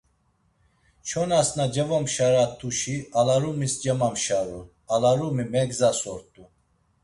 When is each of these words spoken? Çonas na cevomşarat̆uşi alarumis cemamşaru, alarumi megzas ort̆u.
Çonas 1.07 1.49
na 1.57 1.65
cevomşarat̆uşi 1.73 2.95
alarumis 3.19 3.73
cemamşaru, 3.83 4.61
alarumi 4.93 5.45
megzas 5.53 5.99
ort̆u. 6.13 6.43